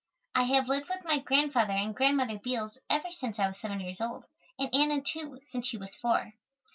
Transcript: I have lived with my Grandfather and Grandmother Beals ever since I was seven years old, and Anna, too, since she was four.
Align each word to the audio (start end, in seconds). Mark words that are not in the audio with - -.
I 0.33 0.45
have 0.45 0.67
lived 0.67 0.89
with 0.89 1.05
my 1.05 1.19
Grandfather 1.19 1.73
and 1.73 1.95
Grandmother 1.95 2.39
Beals 2.39 2.79
ever 2.89 3.09
since 3.19 3.37
I 3.37 3.45
was 3.45 3.57
seven 3.59 3.79
years 3.81 4.01
old, 4.01 4.23
and 4.57 4.73
Anna, 4.73 4.99
too, 4.99 5.37
since 5.51 5.67
she 5.67 5.77
was 5.77 5.93
four. 5.93 6.33